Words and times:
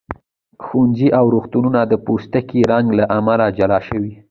ښوونځي 0.63 1.07
او 1.19 1.25
روغتونونه 1.35 1.79
د 1.85 1.93
پوستکي 2.05 2.59
رنګ 2.71 2.87
له 2.99 3.05
امله 3.17 3.45
جلا 3.57 3.79
شوي. 3.87 4.13